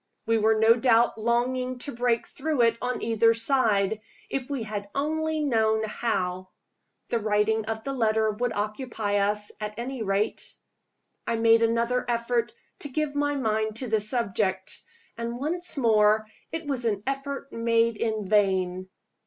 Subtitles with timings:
[0.25, 4.89] We were no doubt longing to break through it on either side if we had
[4.95, 6.49] only known how.
[7.09, 10.55] The writing of the letter would occupy us, at any rate.
[11.27, 14.81] I made another effort to give my mind to the subject
[15.19, 18.89] and once more it was an effort made in vain.